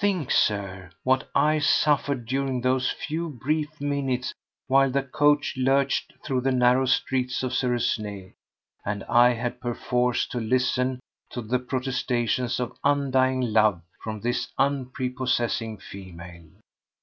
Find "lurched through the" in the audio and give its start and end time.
5.58-6.52